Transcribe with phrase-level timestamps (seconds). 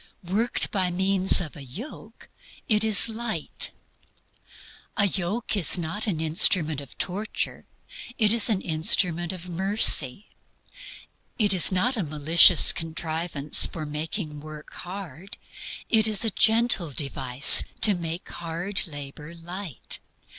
[0.27, 2.27] Worked by means of a yoke,
[2.67, 3.69] it is light.
[4.97, 7.67] A yoke is not an instrument of torture;
[8.17, 10.27] it is AN INSTRUMENT OF MERCY.
[11.37, 15.37] It is not a malicious contrivance for making work hard;
[15.87, 19.99] it is a gentle device to make hard labor light.